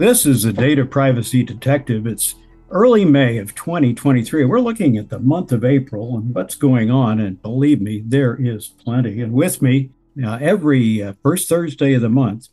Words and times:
This 0.00 0.24
is 0.24 0.44
the 0.44 0.52
Data 0.54 0.86
Privacy 0.86 1.42
Detective. 1.42 2.06
It's 2.06 2.34
early 2.70 3.04
May 3.04 3.36
of 3.36 3.54
2023. 3.54 4.46
We're 4.46 4.58
looking 4.58 4.96
at 4.96 5.10
the 5.10 5.18
month 5.18 5.52
of 5.52 5.62
April 5.62 6.16
and 6.16 6.34
what's 6.34 6.54
going 6.54 6.90
on. 6.90 7.20
And 7.20 7.42
believe 7.42 7.82
me, 7.82 8.02
there 8.06 8.34
is 8.34 8.68
plenty. 8.68 9.20
And 9.20 9.34
with 9.34 9.60
me, 9.60 9.90
uh, 10.24 10.38
every 10.40 11.02
uh, 11.02 11.12
first 11.22 11.50
Thursday 11.50 11.92
of 11.92 12.00
the 12.00 12.08
month, 12.08 12.48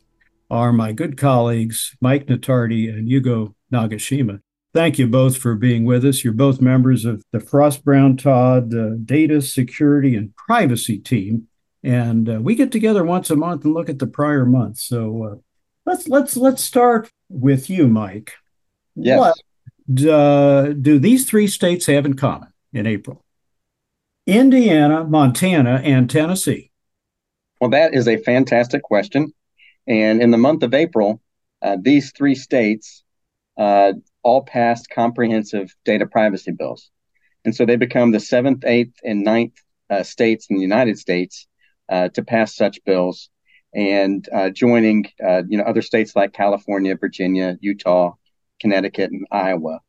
are 0.50 0.74
my 0.74 0.92
good 0.92 1.16
colleagues, 1.16 1.96
Mike 2.02 2.26
Natardi 2.26 2.86
and 2.86 3.08
Hugo 3.08 3.54
Nagashima. 3.72 4.42
Thank 4.74 4.98
you 4.98 5.06
both 5.06 5.38
for 5.38 5.54
being 5.54 5.86
with 5.86 6.04
us. 6.04 6.22
You're 6.22 6.34
both 6.34 6.60
members 6.60 7.06
of 7.06 7.24
the 7.32 7.40
Frost 7.40 7.82
Brown 7.82 8.18
Todd 8.18 8.74
uh, 8.74 8.90
Data 9.02 9.40
Security 9.40 10.14
and 10.16 10.36
Privacy 10.36 10.98
Team. 10.98 11.48
And 11.82 12.28
uh, 12.28 12.40
we 12.42 12.54
get 12.54 12.70
together 12.70 13.04
once 13.04 13.30
a 13.30 13.36
month 13.36 13.64
and 13.64 13.72
look 13.72 13.88
at 13.88 14.00
the 14.00 14.06
prior 14.06 14.44
month. 14.44 14.76
So 14.80 15.22
uh, 15.24 15.47
let's 15.88 16.06
let's 16.08 16.36
let's 16.36 16.62
start 16.62 17.10
with 17.28 17.70
you, 17.70 17.88
Mike. 17.88 18.34
Yes. 18.94 19.18
What 19.18 20.08
uh, 20.08 20.72
do 20.72 20.98
these 20.98 21.28
three 21.28 21.46
states 21.46 21.86
have 21.86 22.04
in 22.04 22.14
common 22.14 22.52
in 22.72 22.86
April? 22.86 23.24
Indiana, 24.26 25.04
Montana, 25.04 25.80
and 25.82 26.10
Tennessee. 26.10 26.70
Well, 27.60 27.70
that 27.70 27.94
is 27.94 28.06
a 28.06 28.18
fantastic 28.18 28.82
question. 28.82 29.32
And 29.86 30.20
in 30.20 30.30
the 30.30 30.36
month 30.36 30.62
of 30.62 30.74
April, 30.74 31.22
uh, 31.62 31.78
these 31.80 32.12
three 32.12 32.34
states 32.34 33.02
uh, 33.56 33.94
all 34.22 34.42
passed 34.42 34.90
comprehensive 34.90 35.74
data 35.86 36.06
privacy 36.06 36.52
bills. 36.52 36.90
And 37.46 37.56
so 37.56 37.64
they 37.64 37.76
become 37.76 38.10
the 38.10 38.20
seventh, 38.20 38.64
eighth, 38.66 38.94
and 39.02 39.24
ninth 39.24 39.54
uh, 39.88 40.02
states 40.02 40.46
in 40.50 40.56
the 40.56 40.62
United 40.62 40.98
States 40.98 41.46
uh, 41.88 42.10
to 42.10 42.22
pass 42.22 42.54
such 42.54 42.84
bills 42.84 43.30
and 43.74 44.28
uh, 44.34 44.50
joining 44.50 45.06
uh, 45.26 45.42
you 45.48 45.58
know 45.58 45.64
other 45.64 45.82
states 45.82 46.16
like 46.16 46.32
California, 46.32 46.96
Virginia, 46.96 47.56
Utah, 47.60 48.12
Connecticut, 48.60 49.10
and 49.10 49.26
Iowa. 49.30 49.80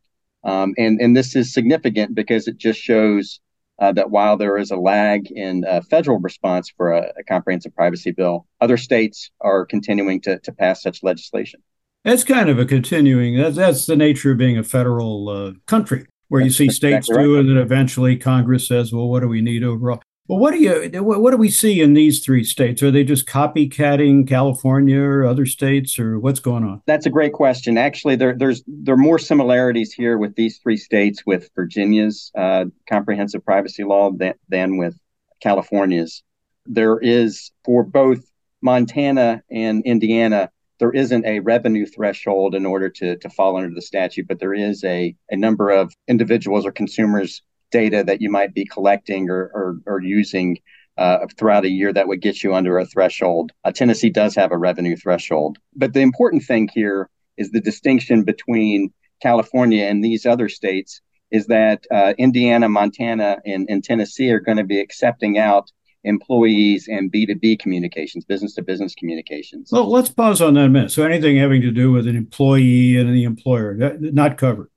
Um, 0.44 0.74
and 0.78 1.00
and 1.02 1.16
this 1.16 1.36
is 1.36 1.54
significant 1.54 2.16
because 2.16 2.48
it 2.48 2.58
just 2.58 2.80
shows 2.80 3.40
uh, 3.80 3.92
that 3.94 4.12
while 4.12 4.38
there 4.38 4.58
is 4.58 4.72
a 4.72 4.76
lag 4.76 5.32
in 5.32 5.66
federal 5.90 6.20
response 6.20 6.70
for 6.76 6.92
a, 6.94 7.12
a, 7.18 7.24
comprehensive 7.24 7.74
privacy 7.76 8.12
bill, 8.12 8.46
other 8.60 8.78
states 8.78 9.32
are 9.42 9.66
continuing 9.66 10.22
to 10.22 10.40
to 10.40 10.52
pass 10.52 10.82
such 10.82 11.04
legislation. 11.04 11.62
That's 12.06 12.24
kind 12.24 12.50
of 12.50 12.60
a 12.60 12.66
continuing. 12.66 13.38
That's 13.38 13.58
that's 13.58 13.86
the 13.86 13.96
nature 13.96 14.32
of 14.32 14.38
being 14.38 14.58
a 14.58 14.64
federal 14.64 15.30
uh, 15.30 15.52
country, 15.66 16.06
where 16.30 16.42
that's 16.42 16.60
you 16.60 16.68
see 16.68 16.74
states 16.74 17.10
exactly 17.10 17.24
do, 17.24 17.34
right. 17.36 17.40
and 17.42 17.50
then 17.50 17.58
eventually 17.58 18.16
Congress 18.16 18.68
says, 18.68 18.94
"Well, 18.94 19.10
what 19.10 19.20
do 19.20 19.28
we 19.28 19.42
need 19.42 19.64
overall?" 19.64 20.02
Well, 20.30 20.38
what 20.38 20.54
do 20.54 20.60
you 20.60 21.02
what 21.02 21.32
do 21.32 21.38
we 21.38 21.50
see 21.50 21.82
in 21.82 21.96
these 21.96 22.24
three 22.24 22.44
states? 22.44 22.84
Are 22.84 22.92
they 22.92 23.04
just 23.04 23.26
copycatting 23.26 24.28
California 24.28 25.02
or 25.02 25.26
other 25.26 25.48
states, 25.48 25.98
or 25.98 26.20
what's 26.20 26.40
going 26.40 26.64
on? 26.64 26.84
That's 26.86 27.08
a 27.08 27.10
great 27.10 27.34
question. 27.34 27.80
Actually, 27.80 28.16
there 28.16 28.36
there's 28.38 28.64
there 28.68 28.94
are 28.94 28.98
more 28.98 29.18
similarities 29.18 29.92
here 29.92 30.20
with 30.20 30.36
these 30.36 30.60
three 30.60 30.78
states 30.78 31.26
with 31.26 31.50
Virginia's 31.56 32.32
uh, 32.38 32.66
comprehensive 32.88 33.44
privacy 33.44 33.84
law 33.84 34.12
than, 34.12 34.36
than 34.50 34.78
with 34.78 34.96
California's. 35.42 36.22
There 36.68 37.00
is 37.00 37.52
for 37.66 37.84
both 37.84 38.20
Montana 38.62 39.42
and 39.50 39.84
Indiana, 39.84 40.52
there 40.80 40.92
isn't 40.92 41.26
a 41.26 41.40
revenue 41.40 41.88
threshold 41.88 42.54
in 42.54 42.68
order 42.68 42.90
to 42.90 43.18
to 43.18 43.30
fall 43.32 43.58
under 43.58 43.74
the 43.74 43.82
statute, 43.82 44.28
but 44.28 44.40
there 44.40 44.54
is 44.54 44.84
a 44.84 45.16
a 45.32 45.36
number 45.36 45.72
of 45.72 45.92
individuals 46.08 46.68
or 46.68 46.72
consumers 46.72 47.42
data 47.72 48.04
that 48.04 48.22
you 48.22 48.30
might 48.30 48.54
be 48.54 48.66
collecting 48.66 49.30
or, 49.30 49.52
or, 49.54 49.78
or 49.86 50.02
using 50.02 50.60
uh, 50.98 51.26
throughout 51.38 51.66
a 51.66 51.70
year 51.70 51.94
that 51.94 52.08
would 52.08 52.22
get 52.22 52.44
you 52.44 52.54
under 52.54 52.78
a 52.78 52.86
threshold. 52.86 53.52
Uh, 53.64 53.72
Tennessee 53.72 54.10
does 54.10 54.36
have 54.36 54.52
a 54.52 54.58
revenue 54.58 54.98
threshold. 54.98 55.58
But 55.76 55.94
the 55.94 56.02
important 56.02 56.44
thing 56.44 56.70
here 56.74 57.10
is 57.38 57.52
the 57.52 57.62
distinction 57.62 58.24
between 58.24 58.92
California 59.22 59.86
and 59.86 60.04
these 60.04 60.26
other 60.26 60.50
states 60.50 61.02
is 61.32 61.48
that 61.48 61.86
uh, 61.92 62.14
Indiana, 62.18 62.68
Montana, 62.68 63.38
and, 63.46 63.66
and 63.70 63.84
Tennessee 63.84 64.30
are 64.32 64.40
going 64.40 64.58
to 64.58 64.64
be 64.64 64.80
accepting 64.80 65.38
out 65.38 65.72
employees 66.04 66.88
and 66.90 67.12
B2B 67.12 67.60
communications, 67.60 68.26
business 68.26 68.54
to 68.56 68.62
business 68.62 68.96
communications. 68.96 69.70
Well, 69.72 69.90
let's 69.90 70.10
pause 70.10 70.42
on 70.42 70.54
that 70.56 70.66
a 70.66 70.70
minute. 70.70 70.92
So 70.92 71.04
anything 71.04 71.38
having 71.38 71.62
to 71.62 71.72
do 71.72 71.92
with 71.92 72.08
an 72.08 72.16
employee 72.16 72.98
and 72.98 73.14
the 73.14 73.24
employer, 73.26 73.74
not 74.00 74.38
covered. 74.38 74.70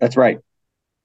That's 0.00 0.16
right. 0.16 0.38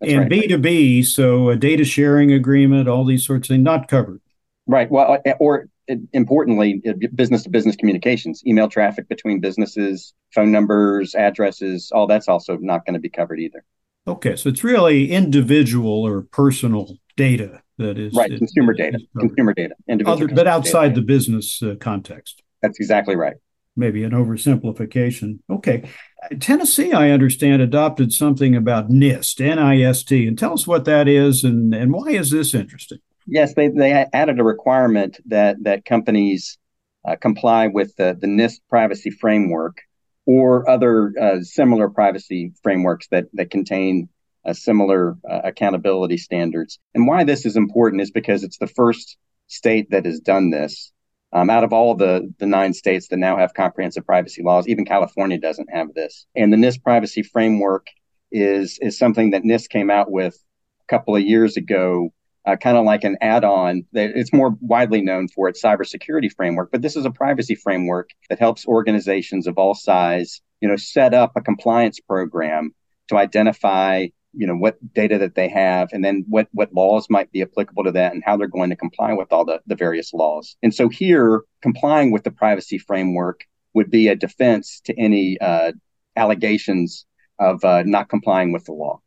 That's 0.03 0.13
and 0.13 0.29
B 0.29 0.47
two 0.47 0.57
B, 0.57 1.03
so 1.03 1.49
a 1.49 1.55
data 1.55 1.83
sharing 1.83 2.31
agreement, 2.31 2.87
all 2.87 3.05
these 3.05 3.25
sorts 3.25 3.49
of 3.49 3.53
things, 3.53 3.63
not 3.63 3.87
covered. 3.87 4.21
Right. 4.67 4.89
Well, 4.89 5.19
uh, 5.25 5.31
or 5.39 5.69
uh, 5.89 5.95
importantly, 6.13 6.81
business 7.15 7.43
to 7.43 7.49
business 7.49 7.75
communications, 7.75 8.43
email 8.45 8.67
traffic 8.67 9.07
between 9.09 9.39
businesses, 9.39 10.13
phone 10.33 10.51
numbers, 10.51 11.15
addresses, 11.15 11.91
all 11.93 12.07
that's 12.07 12.27
also 12.27 12.57
not 12.57 12.85
going 12.85 12.93
to 12.93 12.99
be 12.99 13.09
covered 13.09 13.39
either. 13.39 13.63
Okay, 14.05 14.35
so 14.35 14.49
it's 14.49 14.63
really 14.63 15.11
individual 15.11 16.05
or 16.05 16.23
personal 16.23 16.97
data 17.15 17.61
that 17.77 17.97
is 17.97 18.13
right. 18.13 18.37
consumer 18.37 18.73
data, 18.73 18.99
consumer 19.17 19.53
data, 19.53 19.75
individual, 19.87 20.25
Other, 20.25 20.35
but 20.35 20.47
outside 20.47 20.89
data. 20.89 21.01
the 21.01 21.05
business 21.05 21.63
uh, 21.63 21.75
context. 21.79 22.41
That's 22.61 22.79
exactly 22.79 23.15
right 23.15 23.35
maybe 23.75 24.03
an 24.03 24.11
oversimplification. 24.11 25.39
Okay. 25.49 25.89
Tennessee, 26.39 26.91
I 26.93 27.09
understand, 27.09 27.61
adopted 27.61 28.13
something 28.13 28.55
about 28.55 28.89
NIST, 28.89 29.41
N-I-S-T, 29.41 30.27
and 30.27 30.37
tell 30.37 30.53
us 30.53 30.67
what 30.67 30.85
that 30.85 31.07
is 31.07 31.43
and, 31.43 31.73
and 31.73 31.91
why 31.91 32.09
is 32.09 32.31
this 32.31 32.53
interesting? 32.53 32.99
Yes, 33.25 33.53
they, 33.53 33.69
they 33.69 34.05
added 34.13 34.39
a 34.39 34.43
requirement 34.43 35.19
that 35.27 35.63
that 35.63 35.85
companies 35.85 36.57
uh, 37.05 37.15
comply 37.15 37.67
with 37.67 37.95
the, 37.95 38.17
the 38.19 38.27
NIST 38.27 38.59
privacy 38.69 39.09
framework 39.09 39.77
or 40.25 40.69
other 40.69 41.13
uh, 41.19 41.41
similar 41.41 41.89
privacy 41.89 42.53
frameworks 42.63 43.07
that, 43.09 43.25
that 43.33 43.51
contain 43.51 44.07
uh, 44.45 44.53
similar 44.53 45.17
uh, 45.29 45.41
accountability 45.43 46.17
standards. 46.17 46.79
And 46.93 47.07
why 47.07 47.23
this 47.23 47.45
is 47.45 47.55
important 47.55 48.01
is 48.01 48.11
because 48.11 48.43
it's 48.43 48.57
the 48.57 48.67
first 48.67 49.17
state 49.47 49.89
that 49.91 50.05
has 50.05 50.19
done 50.19 50.49
this. 50.49 50.92
Um, 51.35 51.49
out 51.49 51.63
of 51.63 51.73
all 51.73 51.95
the, 51.95 52.31
the 52.37 52.45
nine 52.45 52.73
states 52.73 53.07
that 53.07 53.17
now 53.17 53.35
have 53.37 53.55
comprehensive 53.55 54.05
privacy 54.05 54.43
laws, 54.43 54.67
even 54.67 54.85
California 54.85 55.39
doesn't 55.39 55.73
have 55.73 55.93
this. 55.95 56.27
And 56.35 56.53
the 56.53 56.57
NIST 56.57 56.83
privacy 56.83 57.23
framework 57.23 57.87
is 58.31 58.79
is 58.81 58.97
something 58.97 59.31
that 59.31 59.43
NIST 59.43 59.69
came 59.69 59.89
out 59.89 60.11
with 60.11 60.35
a 60.81 60.87
couple 60.87 61.15
of 61.15 61.23
years 61.23 61.57
ago, 61.57 62.13
uh, 62.45 62.55
kind 62.55 62.77
of 62.77 62.85
like 62.85 63.03
an 63.03 63.17
add-on. 63.21 63.85
It's 63.93 64.33
more 64.33 64.55
widely 64.59 65.01
known 65.01 65.27
for 65.27 65.47
its 65.49 65.61
cybersecurity 65.61 66.31
framework, 66.35 66.71
but 66.71 66.81
this 66.81 66.95
is 66.95 67.05
a 67.05 67.11
privacy 67.11 67.55
framework 67.55 68.09
that 68.29 68.39
helps 68.39 68.67
organizations 68.67 69.47
of 69.47 69.57
all 69.57 69.73
size, 69.73 70.41
you 70.61 70.67
know, 70.67 70.75
set 70.75 71.13
up 71.13 71.31
a 71.35 71.41
compliance 71.41 71.99
program 71.99 72.73
to 73.07 73.17
identify 73.17 74.07
you 74.33 74.47
know 74.47 74.55
what 74.55 74.77
data 74.93 75.17
that 75.17 75.35
they 75.35 75.47
have 75.47 75.89
and 75.91 76.03
then 76.03 76.25
what 76.27 76.47
what 76.51 76.73
laws 76.73 77.07
might 77.09 77.31
be 77.31 77.41
applicable 77.41 77.83
to 77.83 77.91
that 77.91 78.13
and 78.13 78.23
how 78.25 78.35
they're 78.35 78.47
going 78.47 78.69
to 78.69 78.75
comply 78.75 79.13
with 79.13 79.31
all 79.31 79.45
the, 79.45 79.61
the 79.67 79.75
various 79.75 80.13
laws. 80.13 80.55
And 80.63 80.73
so 80.73 80.89
here 80.89 81.43
complying 81.61 82.11
with 82.11 82.23
the 82.23 82.31
privacy 82.31 82.77
framework 82.77 83.45
would 83.73 83.89
be 83.89 84.07
a 84.07 84.15
defense 84.15 84.81
to 84.85 84.99
any 84.99 85.39
uh, 85.39 85.71
allegations 86.15 87.05
of 87.39 87.63
uh, 87.63 87.83
not 87.83 88.09
complying 88.09 88.51
with 88.51 88.65
the 88.65 88.73
law. 88.73 89.01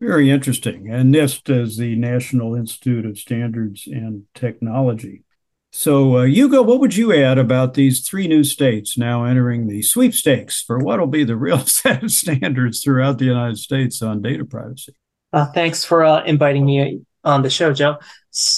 Very 0.00 0.30
interesting. 0.30 0.90
And 0.90 1.14
nist 1.14 1.50
is 1.54 1.76
the 1.76 1.94
national 1.94 2.54
institute 2.54 3.04
of 3.04 3.18
standards 3.18 3.86
and 3.86 4.24
technology 4.34 5.24
so, 5.72 6.18
uh, 6.18 6.22
Hugo, 6.24 6.62
what 6.62 6.80
would 6.80 6.96
you 6.96 7.12
add 7.12 7.38
about 7.38 7.74
these 7.74 8.06
three 8.06 8.26
new 8.26 8.42
states 8.42 8.98
now 8.98 9.24
entering 9.24 9.68
the 9.68 9.82
sweepstakes 9.82 10.62
for 10.62 10.78
what 10.78 10.98
will 10.98 11.06
be 11.06 11.22
the 11.22 11.36
real 11.36 11.58
set 11.66 12.02
of 12.02 12.10
standards 12.10 12.82
throughout 12.82 13.18
the 13.18 13.26
United 13.26 13.58
States 13.58 14.02
on 14.02 14.20
data 14.20 14.44
privacy? 14.44 14.94
Uh, 15.32 15.46
thanks 15.52 15.84
for 15.84 16.04
uh, 16.04 16.24
inviting 16.24 16.66
me 16.66 17.02
on 17.22 17.42
the 17.42 17.50
show, 17.50 17.72
Joe. 17.72 17.98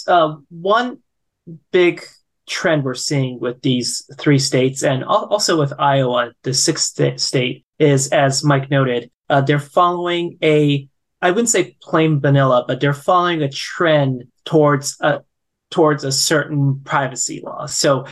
Uh, 0.09 0.37
one 0.49 0.99
big 1.71 2.03
trend 2.49 2.83
we're 2.83 2.95
seeing 2.95 3.39
with 3.41 3.61
these 3.63 4.09
three 4.19 4.39
states 4.39 4.83
and 4.83 5.05
also 5.05 5.59
with 5.59 5.73
Iowa, 5.79 6.33
the 6.43 6.55
sixth 6.55 6.99
state, 7.21 7.65
is 7.79 8.09
as 8.09 8.43
Mike 8.43 8.71
noted, 8.71 9.11
uh, 9.29 9.41
they're 9.41 9.59
following 9.59 10.39
a 10.43 10.89
I 11.21 11.31
wouldn't 11.31 11.51
say 11.51 11.77
plain 11.81 12.21
vanilla, 12.21 12.65
but 12.67 12.81
they're 12.81 12.93
following 12.93 13.43
a 13.43 13.49
trend 13.49 14.25
towards 14.45 14.97
a, 15.01 15.21
towards 15.73 16.05
a 16.05 16.13
certain 16.13 16.81
privacy 16.85 17.41
law. 17.45 17.67
So 17.67 18.07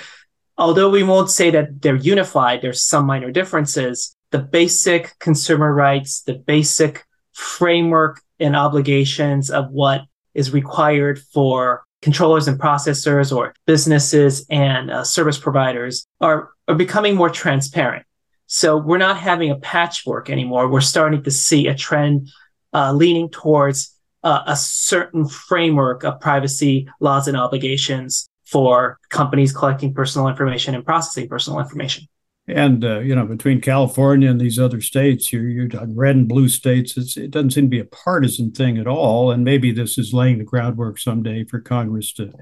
although 0.58 0.90
we 0.90 1.02
won't 1.02 1.30
say 1.30 1.50
that 1.50 1.80
they're 1.80 1.94
unified, 1.94 2.62
there's 2.62 2.82
some 2.82 3.06
minor 3.06 3.30
differences. 3.30 4.16
The 4.30 4.38
basic 4.38 5.18
consumer 5.18 5.72
rights, 5.72 6.22
the 6.22 6.34
basic 6.34 7.04
framework 7.32 8.20
and 8.38 8.56
obligations 8.56 9.50
of 9.50 9.70
what 9.70 10.02
is 10.34 10.52
required 10.52 11.18
for 11.32 11.84
controllers 12.02 12.48
and 12.48 12.58
processors 12.58 13.34
or 13.34 13.54
businesses 13.66 14.46
and 14.48 14.90
uh, 14.90 15.04
service 15.04 15.38
providers 15.38 16.06
are, 16.20 16.50
are 16.66 16.74
becoming 16.74 17.14
more 17.14 17.30
transparent. 17.30 18.06
So 18.46 18.76
we're 18.76 18.98
not 18.98 19.16
having 19.16 19.50
a 19.50 19.56
patchwork 19.56 20.30
anymore. 20.30 20.68
We're 20.68 20.80
starting 20.80 21.22
to 21.22 21.30
see 21.30 21.68
a 21.68 21.74
trend 21.74 22.30
uh, 22.72 22.92
leaning 22.92 23.28
towards 23.28 23.94
uh, 24.22 24.42
a 24.46 24.56
certain 24.56 25.26
framework 25.26 26.04
of 26.04 26.20
privacy 26.20 26.88
laws 27.00 27.28
and 27.28 27.36
obligations 27.36 28.28
for 28.44 28.98
companies 29.08 29.52
collecting 29.52 29.94
personal 29.94 30.28
information 30.28 30.74
and 30.74 30.84
processing 30.84 31.28
personal 31.28 31.60
information. 31.60 32.06
And 32.48 32.84
uh, 32.84 33.00
you 33.00 33.14
know, 33.14 33.26
between 33.26 33.60
California 33.60 34.28
and 34.28 34.40
these 34.40 34.58
other 34.58 34.80
states, 34.80 35.32
you're 35.32 35.48
you're 35.48 35.68
red 35.94 36.16
and 36.16 36.28
blue 36.28 36.48
states. 36.48 36.96
it 37.16 37.30
doesn't 37.30 37.50
seem 37.50 37.64
to 37.64 37.68
be 37.68 37.80
a 37.80 37.84
partisan 37.84 38.50
thing 38.50 38.78
at 38.78 38.88
all. 38.88 39.30
And 39.30 39.44
maybe 39.44 39.72
this 39.72 39.98
is 39.98 40.12
laying 40.12 40.38
the 40.38 40.44
groundwork 40.44 40.98
someday 40.98 41.44
for 41.44 41.60
Congress 41.60 42.12
to 42.14 42.32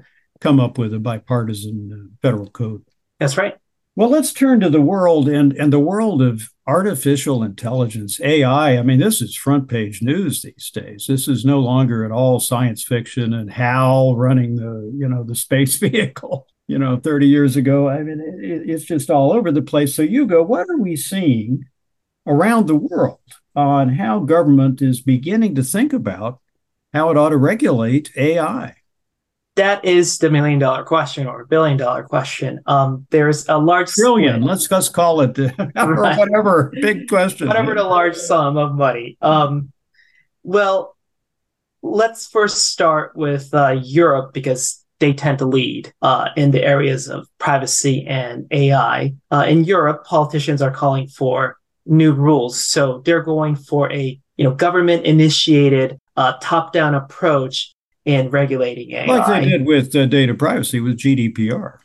come 0.41 0.59
up 0.59 0.77
with 0.77 0.93
a 0.93 0.99
bipartisan 0.99 1.91
uh, 1.93 2.15
federal 2.21 2.49
code. 2.49 2.83
That's 3.19 3.37
right. 3.37 3.55
Well, 3.95 4.09
let's 4.09 4.31
turn 4.31 4.61
to 4.61 4.69
the 4.69 4.81
world 4.81 5.27
and 5.27 5.51
and 5.53 5.73
the 5.73 5.79
world 5.79 6.21
of 6.21 6.49
artificial 6.65 7.43
intelligence, 7.43 8.19
AI. 8.21 8.77
I 8.77 8.81
mean, 8.83 8.99
this 8.99 9.21
is 9.21 9.35
front 9.35 9.67
page 9.67 10.01
news 10.01 10.41
these 10.41 10.71
days. 10.71 11.05
This 11.07 11.27
is 11.27 11.43
no 11.43 11.59
longer 11.59 12.05
at 12.05 12.11
all 12.11 12.39
science 12.39 12.83
fiction 12.83 13.33
and 13.33 13.51
Hal 13.51 14.15
running 14.15 14.55
the 14.55 14.91
you 14.95 15.07
know 15.07 15.23
the 15.23 15.35
space 15.35 15.75
vehicle 15.79 16.47
you 16.69 16.77
know, 16.77 16.97
30 16.97 17.27
years 17.27 17.55
ago. 17.57 17.89
I 17.89 18.03
mean, 18.03 18.21
it, 18.21 18.69
it's 18.69 18.85
just 18.85 19.09
all 19.09 19.33
over 19.33 19.51
the 19.51 19.61
place. 19.61 19.95
So, 19.95 20.03
Hugo, 20.03 20.43
what 20.43 20.69
are 20.69 20.77
we 20.77 20.95
seeing 20.95 21.65
around 22.27 22.67
the 22.67 22.75
world 22.75 23.19
on 23.55 23.95
how 23.95 24.19
government 24.19 24.79
is 24.79 25.01
beginning 25.01 25.55
to 25.55 25.63
think 25.63 25.93
about 25.93 26.39
how 26.93 27.09
it 27.09 27.17
ought 27.17 27.29
to 27.29 27.37
regulate 27.37 28.11
AI? 28.15 28.75
That 29.55 29.83
is 29.83 30.19
the 30.19 30.29
million 30.29 30.59
dollar 30.59 30.83
question 30.83 31.27
or 31.27 31.45
billion 31.45 31.77
dollar 31.77 32.03
question. 32.03 32.61
Um, 32.65 33.07
there's 33.09 33.47
a 33.49 33.57
large 33.57 33.91
trillion. 33.91 34.41
Let's 34.41 34.71
let's 34.71 34.89
call 34.89 35.21
it 35.21 35.37
right. 35.75 36.17
whatever 36.17 36.71
big 36.81 37.09
question. 37.09 37.47
Whatever 37.47 37.75
the 37.75 37.83
large 37.83 38.15
sum 38.15 38.57
of 38.57 38.75
money. 38.75 39.17
Um, 39.21 39.71
well, 40.43 40.95
let's 41.81 42.27
first 42.27 42.67
start 42.67 43.15
with 43.15 43.53
uh, 43.53 43.79
Europe 43.83 44.33
because 44.33 44.85
they 44.99 45.13
tend 45.13 45.39
to 45.39 45.45
lead 45.45 45.93
uh, 46.01 46.29
in 46.35 46.51
the 46.51 46.63
areas 46.63 47.07
of 47.07 47.27
privacy 47.37 48.05
and 48.07 48.47
AI. 48.51 49.13
Uh, 49.31 49.45
in 49.47 49.63
Europe, 49.63 50.05
politicians 50.05 50.61
are 50.61 50.71
calling 50.71 51.07
for 51.07 51.57
new 51.85 52.13
rules, 52.13 52.63
so 52.63 53.01
they're 53.05 53.23
going 53.23 53.55
for 53.55 53.91
a 53.91 54.19
you 54.37 54.43
know 54.43 54.53
government 54.53 55.05
initiated 55.05 55.99
uh, 56.15 56.33
top 56.41 56.71
down 56.71 56.95
approach 56.95 57.73
in 58.09 58.31
regulating 58.31 58.91
AI, 58.91 59.05
like 59.05 59.27
they 59.27 59.49
did 59.49 59.67
with 59.67 59.95
uh, 59.95 60.07
data 60.07 60.33
privacy 60.33 60.79
with 60.79 60.97
GDPR. 60.97 61.77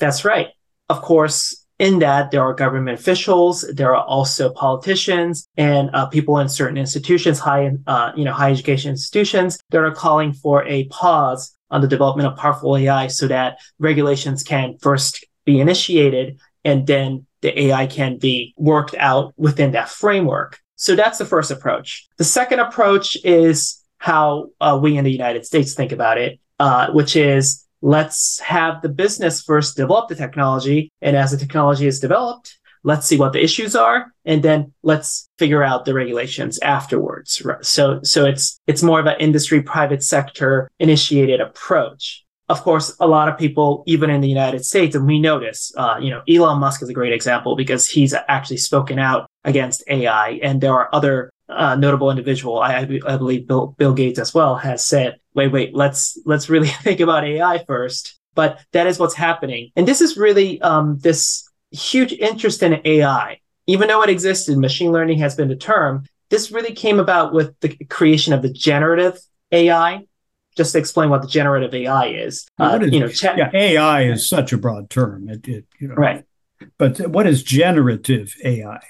That's 0.00 0.24
right. 0.24 0.48
Of 0.88 1.02
course, 1.02 1.64
in 1.78 2.00
that 2.00 2.32
there 2.32 2.42
are 2.42 2.52
government 2.52 2.98
officials 2.98 3.64
there 3.72 3.94
are 3.94 4.04
also 4.04 4.50
politicians 4.50 5.46
and 5.56 5.90
uh, 5.94 6.06
people 6.06 6.36
in 6.40 6.48
certain 6.48 6.76
institutions 6.76 7.38
high 7.38 7.70
uh, 7.86 8.10
you 8.16 8.24
know 8.24 8.32
high 8.32 8.50
education 8.50 8.90
institutions 8.90 9.60
that 9.70 9.78
are 9.78 9.92
calling 9.92 10.32
for 10.32 10.64
a 10.64 10.84
pause 10.86 11.56
on 11.70 11.80
the 11.80 11.86
development 11.86 12.26
of 12.26 12.36
powerful 12.36 12.76
ai 12.76 13.06
so 13.06 13.28
that 13.28 13.58
regulations 13.78 14.42
can 14.42 14.76
first 14.78 15.24
be 15.44 15.60
initiated 15.60 16.40
and 16.64 16.88
then 16.88 17.24
the 17.42 17.56
ai 17.66 17.86
can 17.86 18.18
be 18.18 18.52
worked 18.56 18.96
out 18.96 19.32
within 19.36 19.70
that 19.70 19.88
framework 19.88 20.58
so 20.74 20.96
that's 20.96 21.18
the 21.18 21.24
first 21.24 21.52
approach 21.52 22.08
the 22.16 22.24
second 22.24 22.58
approach 22.58 23.16
is 23.22 23.84
how 23.98 24.48
uh, 24.60 24.78
we 24.80 24.96
in 24.96 25.04
the 25.04 25.12
united 25.12 25.44
states 25.44 25.74
think 25.74 25.92
about 25.92 26.18
it 26.18 26.40
uh, 26.58 26.90
which 26.92 27.16
is 27.16 27.68
let's 27.80 28.40
have 28.40 28.82
the 28.82 28.88
business 28.88 29.42
first 29.42 29.76
develop 29.76 30.08
the 30.08 30.14
technology. 30.14 30.90
And 31.00 31.16
as 31.16 31.30
the 31.30 31.36
technology 31.36 31.86
is 31.86 32.00
developed, 32.00 32.58
let's 32.84 33.06
see 33.06 33.18
what 33.18 33.32
the 33.32 33.42
issues 33.42 33.74
are 33.74 34.12
and 34.24 34.42
then 34.42 34.72
let's 34.84 35.28
figure 35.36 35.64
out 35.64 35.84
the 35.84 35.92
regulations 35.92 36.60
afterwards 36.60 37.42
so 37.60 38.00
so 38.04 38.24
it's 38.24 38.60
it's 38.68 38.84
more 38.84 39.00
of 39.00 39.06
an 39.06 39.16
industry 39.18 39.60
private 39.60 40.00
sector 40.00 40.70
initiated 40.78 41.40
approach 41.40 42.24
of 42.48 42.62
course 42.62 42.96
a 43.00 43.06
lot 43.06 43.28
of 43.28 43.36
people 43.36 43.82
even 43.88 44.10
in 44.10 44.20
the 44.20 44.28
united 44.28 44.64
states 44.64 44.94
and 44.94 45.08
we 45.08 45.18
notice 45.18 45.72
uh, 45.76 45.98
you 46.00 46.08
know 46.08 46.22
elon 46.28 46.60
musk 46.60 46.80
is 46.80 46.88
a 46.88 46.94
great 46.94 47.12
example 47.12 47.56
because 47.56 47.90
he's 47.90 48.14
actually 48.28 48.56
spoken 48.56 48.96
out 48.96 49.26
against 49.42 49.82
ai 49.88 50.38
and 50.40 50.60
there 50.60 50.72
are 50.72 50.88
other 50.92 51.32
uh, 51.48 51.74
notable 51.74 52.10
individual, 52.10 52.58
I, 52.58 52.80
I 53.06 53.16
believe 53.16 53.46
Bill, 53.46 53.68
Bill 53.78 53.94
Gates 53.94 54.18
as 54.18 54.34
well, 54.34 54.56
has 54.56 54.84
said, 54.84 55.18
wait, 55.34 55.48
wait, 55.48 55.74
let's 55.74 56.18
let's 56.26 56.48
really 56.48 56.68
think 56.82 57.00
about 57.00 57.24
AI 57.24 57.64
first. 57.66 58.18
But 58.34 58.60
that 58.72 58.86
is 58.86 58.98
what's 58.98 59.14
happening, 59.14 59.72
and 59.74 59.88
this 59.88 60.00
is 60.00 60.16
really 60.16 60.60
um, 60.60 60.98
this 60.98 61.48
huge 61.70 62.12
interest 62.12 62.62
in 62.62 62.80
AI. 62.84 63.40
Even 63.66 63.88
though 63.88 64.02
it 64.02 64.10
existed, 64.10 64.56
machine 64.58 64.92
learning 64.92 65.18
has 65.18 65.34
been 65.34 65.48
the 65.48 65.56
term. 65.56 66.04
This 66.30 66.50
really 66.52 66.72
came 66.72 67.00
about 67.00 67.32
with 67.32 67.58
the 67.60 67.70
creation 67.86 68.32
of 68.32 68.42
the 68.42 68.52
generative 68.52 69.18
AI. 69.50 70.06
Just 70.56 70.72
to 70.72 70.78
explain 70.78 71.08
what 71.08 71.22
the 71.22 71.28
generative 71.28 71.74
AI 71.74 72.06
is, 72.08 72.46
uh, 72.58 72.78
is 72.82 72.92
you 72.92 73.00
know, 73.00 73.08
chat- 73.08 73.38
yeah, 73.38 73.50
AI 73.54 74.02
is 74.04 74.28
such 74.28 74.52
a 74.52 74.58
broad 74.58 74.90
term. 74.90 75.28
It, 75.28 75.46
it 75.46 75.66
you 75.78 75.88
know, 75.88 75.94
right. 75.94 76.24
But 76.78 77.08
what 77.08 77.26
is 77.26 77.42
generative 77.42 78.34
AI? 78.44 78.80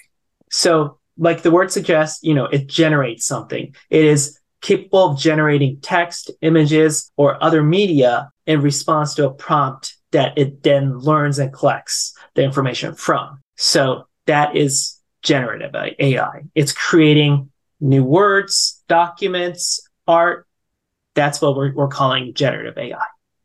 So 0.51 0.98
like 1.19 1.43
the 1.43 1.51
word 1.51 1.71
suggests, 1.71 2.23
you 2.23 2.35
know, 2.35 2.47
it 2.47 2.69
generates 2.69 3.27
something. 3.27 3.75
It 3.91 4.05
is 4.05 4.39
capable 4.61 5.13
of 5.13 5.19
generating 5.19 5.81
text, 5.81 6.31
images, 6.41 7.11
or 7.17 7.43
other 7.43 7.63
media 7.63 8.31
in 8.47 8.63
response 8.63 9.15
to 9.15 9.27
a 9.27 9.35
prompt 9.35 9.97
that 10.13 10.37
it 10.39 10.63
then 10.63 10.99
learns 10.99 11.39
and 11.39 11.53
collects 11.53 12.17
the 12.35 12.43
information 12.43 12.95
from. 12.95 13.41
So 13.57 14.07
that 14.27 14.57
is 14.57 14.99
generative 15.23 15.75
AI. 15.75 16.43
It's 16.55 16.73
creating 16.73 17.51
new 17.81 18.05
words, 18.05 18.83
documents, 18.89 19.81
art. 20.07 20.47
That's 21.15 21.41
what 21.41 21.57
we're, 21.57 21.75
we're 21.75 21.89
calling 21.89 22.33
generative 22.35 22.79
AI. 22.79 22.99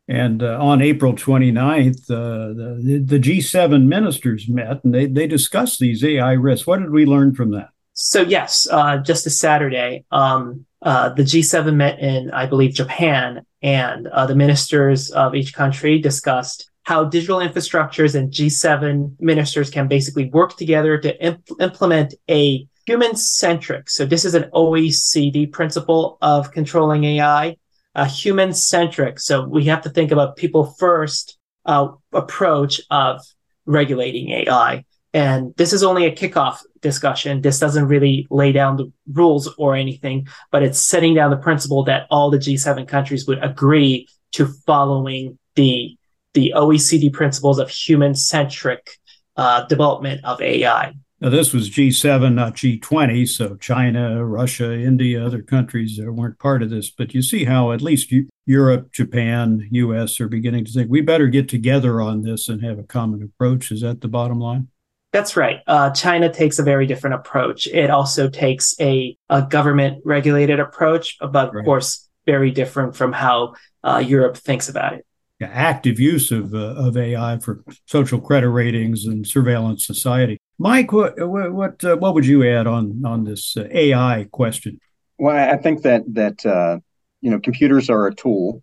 And 0.06 0.42
uh, 0.42 0.58
on 0.60 0.82
April 0.82 1.14
29th, 1.14 2.10
uh, 2.10 2.52
the, 2.52 3.02
the 3.04 3.18
G7 3.18 3.86
ministers 3.86 4.48
met 4.48 4.84
and 4.84 4.94
they, 4.94 5.06
they 5.06 5.26
discussed 5.26 5.80
these 5.80 6.04
AI 6.04 6.32
risks. 6.32 6.66
What 6.66 6.80
did 6.80 6.90
we 6.90 7.06
learn 7.06 7.34
from 7.34 7.52
that? 7.52 7.70
So, 7.94 8.20
yes, 8.20 8.66
uh, 8.70 8.98
just 8.98 9.26
a 9.26 9.30
Saturday, 9.30 10.04
um, 10.10 10.66
uh, 10.82 11.10
the 11.10 11.22
G7 11.22 11.74
met 11.74 12.00
in, 12.00 12.30
I 12.32 12.44
believe, 12.46 12.74
Japan, 12.74 13.46
and 13.62 14.08
uh, 14.08 14.26
the 14.26 14.34
ministers 14.34 15.10
of 15.12 15.34
each 15.34 15.54
country 15.54 16.00
discussed 16.00 16.70
how 16.82 17.04
digital 17.04 17.38
infrastructures 17.38 18.14
and 18.14 18.30
G7 18.30 19.14
ministers 19.20 19.70
can 19.70 19.88
basically 19.88 20.28
work 20.28 20.56
together 20.56 20.98
to 20.98 21.24
imp- 21.24 21.48
implement 21.60 22.14
a 22.28 22.66
human 22.84 23.14
centric. 23.16 23.88
So, 23.88 24.04
this 24.04 24.24
is 24.24 24.34
an 24.34 24.50
OECD 24.52 25.50
principle 25.50 26.18
of 26.20 26.50
controlling 26.50 27.04
AI 27.04 27.56
a 27.94 28.06
human 28.06 28.52
centric. 28.52 29.20
So 29.20 29.46
we 29.46 29.64
have 29.64 29.82
to 29.82 29.90
think 29.90 30.10
about 30.10 30.36
people 30.36 30.74
first 30.78 31.38
uh, 31.64 31.88
approach 32.12 32.80
of 32.90 33.20
regulating 33.66 34.30
AI. 34.30 34.84
And 35.12 35.54
this 35.56 35.72
is 35.72 35.84
only 35.84 36.06
a 36.06 36.14
kickoff 36.14 36.58
discussion. 36.80 37.40
This 37.40 37.60
doesn't 37.60 37.86
really 37.86 38.26
lay 38.30 38.50
down 38.50 38.76
the 38.76 38.92
rules 39.12 39.48
or 39.58 39.76
anything, 39.76 40.26
but 40.50 40.64
it's 40.64 40.80
setting 40.80 41.14
down 41.14 41.30
the 41.30 41.36
principle 41.36 41.84
that 41.84 42.08
all 42.10 42.30
the 42.30 42.38
G7 42.38 42.88
countries 42.88 43.26
would 43.28 43.42
agree 43.42 44.08
to 44.32 44.46
following 44.66 45.38
the 45.54 45.96
the 46.34 46.52
OECD 46.56 47.12
principles 47.12 47.60
of 47.60 47.70
human 47.70 48.12
centric 48.12 48.90
uh, 49.36 49.64
development 49.66 50.24
of 50.24 50.40
AI. 50.42 50.92
Now, 51.24 51.30
this 51.30 51.54
was 51.54 51.70
G7, 51.70 52.34
not 52.34 52.54
G20. 52.54 53.26
So 53.26 53.56
China, 53.56 54.22
Russia, 54.26 54.74
India, 54.74 55.24
other 55.24 55.40
countries 55.40 55.96
that 55.96 56.12
weren't 56.12 56.38
part 56.38 56.62
of 56.62 56.68
this. 56.68 56.90
But 56.90 57.14
you 57.14 57.22
see 57.22 57.44
how 57.44 57.72
at 57.72 57.80
least 57.80 58.12
Europe, 58.44 58.92
Japan, 58.92 59.66
US 59.70 60.20
are 60.20 60.28
beginning 60.28 60.66
to 60.66 60.70
think 60.70 60.90
we 60.90 61.00
better 61.00 61.28
get 61.28 61.48
together 61.48 62.02
on 62.02 62.20
this 62.20 62.50
and 62.50 62.62
have 62.62 62.78
a 62.78 62.82
common 62.82 63.22
approach. 63.22 63.72
Is 63.72 63.80
that 63.80 64.02
the 64.02 64.08
bottom 64.08 64.38
line? 64.38 64.68
That's 65.12 65.34
right. 65.34 65.60
Uh, 65.66 65.92
China 65.92 66.30
takes 66.30 66.58
a 66.58 66.62
very 66.62 66.86
different 66.86 67.14
approach. 67.14 67.68
It 67.68 67.88
also 67.88 68.28
takes 68.28 68.78
a, 68.78 69.16
a 69.30 69.40
government 69.40 70.02
regulated 70.04 70.60
approach, 70.60 71.16
but 71.20 71.54
right. 71.54 71.60
of 71.60 71.64
course, 71.64 72.06
very 72.26 72.50
different 72.50 72.96
from 72.96 73.14
how 73.14 73.54
uh, 73.82 74.04
Europe 74.06 74.36
thinks 74.36 74.68
about 74.68 74.92
it 74.92 75.06
active 75.42 76.00
use 76.00 76.30
of, 76.30 76.54
uh, 76.54 76.74
of 76.74 76.96
AI 76.96 77.38
for 77.38 77.62
social 77.84 78.18
credit 78.18 78.48
ratings 78.48 79.04
and 79.04 79.26
surveillance 79.26 79.86
society. 79.86 80.38
Mike, 80.58 80.92
what 80.92 81.14
what 81.18 81.84
uh, 81.84 81.96
what 81.96 82.14
would 82.14 82.26
you 82.26 82.46
add 82.48 82.66
on 82.66 83.02
on 83.04 83.24
this 83.24 83.56
uh, 83.56 83.66
AI 83.70 84.28
question? 84.30 84.78
Well, 85.18 85.36
I 85.36 85.56
think 85.56 85.82
that 85.82 86.02
that 86.14 86.46
uh, 86.46 86.78
you 87.20 87.30
know 87.30 87.40
computers 87.40 87.90
are 87.90 88.06
a 88.06 88.14
tool, 88.14 88.62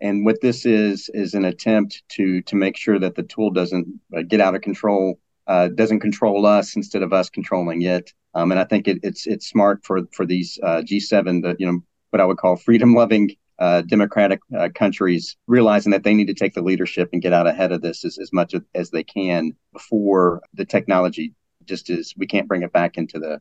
and 0.00 0.24
what 0.24 0.40
this 0.42 0.66
is 0.66 1.10
is 1.14 1.34
an 1.34 1.44
attempt 1.44 2.02
to 2.10 2.42
to 2.42 2.56
make 2.56 2.76
sure 2.76 2.98
that 2.98 3.14
the 3.14 3.22
tool 3.22 3.50
doesn't 3.50 3.86
uh, 4.16 4.22
get 4.22 4.40
out 4.40 4.54
of 4.54 4.60
control, 4.60 5.18
uh, 5.46 5.68
doesn't 5.68 6.00
control 6.00 6.44
us 6.44 6.76
instead 6.76 7.02
of 7.02 7.12
us 7.12 7.30
controlling 7.30 7.82
it. 7.82 8.12
Um, 8.34 8.52
and 8.52 8.60
I 8.60 8.64
think 8.64 8.86
it, 8.86 8.98
it's 9.02 9.26
it's 9.26 9.48
smart 9.48 9.84
for 9.84 10.02
for 10.12 10.26
these 10.26 10.58
G7, 10.62 11.42
the 11.42 11.56
you 11.58 11.66
know 11.66 11.80
what 12.10 12.20
I 12.20 12.26
would 12.26 12.38
call 12.38 12.56
freedom 12.56 12.94
loving 12.94 13.30
uh, 13.60 13.82
democratic 13.82 14.40
uh, 14.58 14.70
countries 14.74 15.36
realizing 15.46 15.92
that 15.92 16.02
they 16.02 16.14
need 16.14 16.26
to 16.26 16.34
take 16.34 16.54
the 16.54 16.62
leadership 16.62 17.10
and 17.12 17.20
get 17.20 17.34
out 17.34 17.46
ahead 17.46 17.72
of 17.72 17.82
this 17.82 18.04
as, 18.04 18.18
as 18.18 18.32
much 18.32 18.54
as 18.74 18.90
they 18.90 19.04
can 19.04 19.52
before 19.72 20.42
the 20.54 20.64
technology 20.64 21.34
just 21.66 21.90
is 21.90 22.14
we 22.16 22.26
can't 22.26 22.48
bring 22.48 22.62
it 22.62 22.72
back 22.72 22.96
into 22.96 23.18
the 23.18 23.40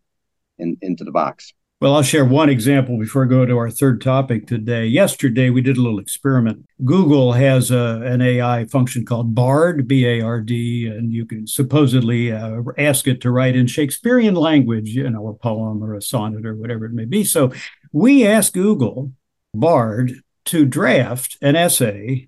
in, 0.58 0.78
into 0.82 1.06
the 1.06 1.12
box 1.12 1.54
Well, 1.80 1.96
I'll 1.96 2.04
share 2.04 2.26
one 2.26 2.50
example 2.50 3.00
before 3.00 3.24
I 3.24 3.28
go 3.30 3.46
to 3.46 3.58
our 3.58 3.72
third 3.72 4.02
topic 4.02 4.46
today. 4.46 4.86
Yesterday, 4.86 5.50
we 5.50 5.62
did 5.62 5.78
a 5.78 5.82
little 5.82 6.00
experiment. 6.00 6.66
Google 6.84 7.32
has 7.32 7.72
a, 7.72 8.02
an 8.04 8.22
AI 8.22 8.66
function 8.66 9.06
called 9.06 9.34
Bard, 9.34 9.88
B 9.88 10.06
A 10.06 10.20
R 10.20 10.42
D, 10.42 10.88
and 10.88 11.14
you 11.14 11.26
can 11.26 11.48
supposedly 11.48 12.34
uh, 12.34 12.62
ask 12.78 13.08
it 13.08 13.22
to 13.22 13.32
write 13.32 13.56
in 13.56 13.68
Shakespearean 13.68 14.36
language, 14.36 14.90
you 14.90 15.10
know, 15.10 15.30
a 15.30 15.34
poem 15.34 15.82
or 15.82 15.96
a 15.96 16.02
sonnet 16.02 16.46
or 16.46 16.58
whatever 16.58 16.86
it 16.86 16.92
may 16.92 17.06
be. 17.06 17.24
So 17.24 17.54
we 17.94 18.28
asked 18.28 18.54
Google, 18.54 19.14
Bard, 19.53 20.13
to 20.46 20.65
draft 20.65 21.38
an 21.41 21.56
essay 21.56 22.27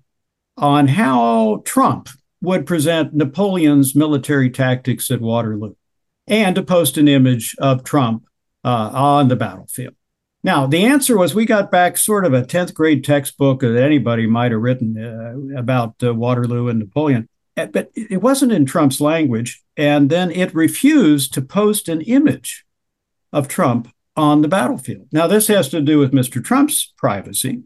on 0.56 0.88
how 0.88 1.62
Trump 1.64 2.08
would 2.40 2.66
present 2.66 3.14
Napoleon's 3.14 3.94
military 3.94 4.50
tactics 4.50 5.10
at 5.10 5.20
Waterloo 5.20 5.74
and 6.26 6.54
to 6.56 6.62
post 6.62 6.98
an 6.98 7.08
image 7.08 7.54
of 7.58 7.84
Trump 7.84 8.24
uh, 8.64 8.90
on 8.92 9.28
the 9.28 9.36
battlefield. 9.36 9.94
Now, 10.44 10.66
the 10.66 10.84
answer 10.84 11.16
was 11.16 11.34
we 11.34 11.46
got 11.46 11.70
back 11.70 11.96
sort 11.96 12.24
of 12.24 12.34
a 12.34 12.42
10th 12.42 12.74
grade 12.74 13.04
textbook 13.04 13.60
that 13.60 13.80
anybody 13.80 14.26
might 14.26 14.50
have 14.50 14.60
written 14.60 14.98
uh, 14.98 15.58
about 15.58 15.94
uh, 16.02 16.12
Waterloo 16.14 16.68
and 16.68 16.80
Napoleon, 16.80 17.28
uh, 17.56 17.66
but 17.66 17.90
it 17.94 18.20
wasn't 18.20 18.52
in 18.52 18.66
Trump's 18.66 19.00
language. 19.00 19.62
And 19.76 20.10
then 20.10 20.32
it 20.32 20.54
refused 20.54 21.32
to 21.34 21.42
post 21.42 21.88
an 21.88 22.00
image 22.02 22.64
of 23.32 23.46
Trump 23.46 23.88
on 24.16 24.42
the 24.42 24.48
battlefield. 24.48 25.08
Now, 25.12 25.26
this 25.26 25.48
has 25.48 25.68
to 25.70 25.80
do 25.80 25.98
with 25.98 26.12
Mr. 26.12 26.44
Trump's 26.44 26.92
privacy. 26.96 27.62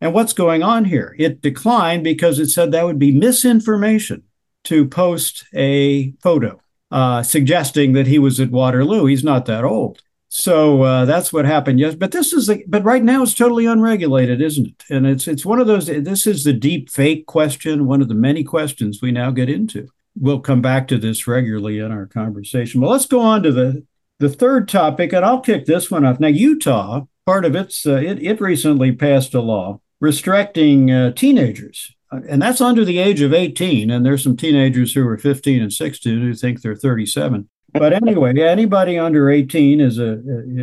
And 0.00 0.14
what's 0.14 0.32
going 0.32 0.62
on 0.62 0.86
here? 0.86 1.14
It 1.18 1.42
declined 1.42 2.04
because 2.04 2.38
it 2.38 2.48
said 2.48 2.72
that 2.72 2.86
would 2.86 2.98
be 2.98 3.12
misinformation 3.12 4.22
to 4.64 4.86
post 4.86 5.44
a 5.54 6.12
photo 6.22 6.60
uh, 6.90 7.22
suggesting 7.22 7.92
that 7.92 8.06
he 8.06 8.18
was 8.18 8.40
at 8.40 8.50
Waterloo. 8.50 9.06
He's 9.06 9.24
not 9.24 9.46
that 9.46 9.64
old. 9.64 10.02
So 10.28 10.82
uh, 10.82 11.04
that's 11.06 11.32
what 11.32 11.44
happened. 11.44 11.80
Yes, 11.80 11.96
but 11.96 12.12
this 12.12 12.32
is 12.32 12.46
the, 12.46 12.62
but 12.68 12.84
right 12.84 13.02
now 13.02 13.22
it's 13.22 13.34
totally 13.34 13.66
unregulated, 13.66 14.40
isn't 14.40 14.68
it? 14.68 14.84
And 14.88 15.06
it's 15.06 15.26
it's 15.26 15.44
one 15.44 15.60
of 15.60 15.66
those. 15.66 15.86
This 15.86 16.24
is 16.26 16.44
the 16.44 16.52
deep 16.52 16.88
fake 16.88 17.26
question, 17.26 17.86
one 17.86 18.00
of 18.00 18.08
the 18.08 18.14
many 18.14 18.44
questions 18.44 19.00
we 19.02 19.10
now 19.10 19.32
get 19.32 19.50
into. 19.50 19.88
We'll 20.16 20.40
come 20.40 20.62
back 20.62 20.86
to 20.88 20.98
this 20.98 21.26
regularly 21.26 21.78
in 21.78 21.90
our 21.90 22.06
conversation. 22.06 22.80
Well, 22.80 22.92
let's 22.92 23.06
go 23.06 23.20
on 23.20 23.42
to 23.42 23.50
the 23.50 23.84
the 24.20 24.28
third 24.28 24.68
topic, 24.68 25.12
and 25.12 25.24
I'll 25.24 25.40
kick 25.40 25.66
this 25.66 25.90
one 25.90 26.04
off. 26.04 26.20
Now, 26.20 26.28
Utah, 26.28 27.06
part 27.26 27.44
of 27.44 27.56
its 27.56 27.86
uh, 27.86 27.96
it 27.96 28.22
it 28.22 28.40
recently 28.40 28.92
passed 28.92 29.34
a 29.34 29.40
law 29.40 29.80
restricting 30.00 30.90
uh, 30.90 31.10
teenagers, 31.12 31.94
and 32.10 32.40
that's 32.40 32.60
under 32.60 32.84
the 32.84 32.98
age 32.98 33.20
of 33.20 33.34
18. 33.34 33.90
And 33.90 34.06
there's 34.06 34.22
some 34.22 34.36
teenagers 34.36 34.94
who 34.94 35.06
are 35.06 35.18
15 35.18 35.60
and 35.60 35.72
16 35.72 36.20
who 36.20 36.34
think 36.34 36.62
they're 36.62 36.76
37 36.76 37.48
but 37.72 37.92
anyway, 37.92 38.38
anybody 38.40 38.98
under 38.98 39.30
18 39.30 39.80
is 39.80 39.98
a 39.98 40.20